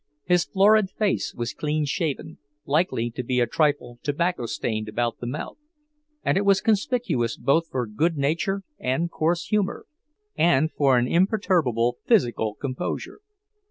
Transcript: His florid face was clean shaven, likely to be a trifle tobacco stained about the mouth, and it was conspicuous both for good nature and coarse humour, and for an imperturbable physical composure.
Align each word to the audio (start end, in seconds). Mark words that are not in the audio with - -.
His 0.25 0.45
florid 0.45 0.89
face 0.89 1.35
was 1.35 1.53
clean 1.53 1.85
shaven, 1.85 2.39
likely 2.65 3.11
to 3.11 3.21
be 3.21 3.39
a 3.39 3.45
trifle 3.45 3.99
tobacco 4.01 4.47
stained 4.47 4.89
about 4.89 5.19
the 5.19 5.27
mouth, 5.27 5.59
and 6.23 6.39
it 6.39 6.41
was 6.43 6.59
conspicuous 6.59 7.37
both 7.37 7.67
for 7.69 7.85
good 7.85 8.17
nature 8.17 8.63
and 8.79 9.11
coarse 9.11 9.45
humour, 9.45 9.85
and 10.35 10.71
for 10.71 10.97
an 10.97 11.07
imperturbable 11.07 11.99
physical 12.03 12.55
composure. 12.55 13.19